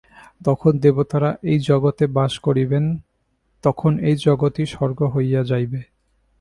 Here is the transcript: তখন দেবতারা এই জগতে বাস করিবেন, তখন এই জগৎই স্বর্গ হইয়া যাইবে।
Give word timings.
তখন 0.45 0.71
দেবতারা 0.79 1.29
এই 1.43 1.59
জগতে 1.59 2.03
বাস 2.07 2.33
করিবেন, 2.37 2.85
তখন 3.63 3.91
এই 3.99 4.15
জগৎই 4.25 4.65
স্বর্গ 4.65 4.99
হইয়া 5.15 5.41
যাইবে। 5.43 5.81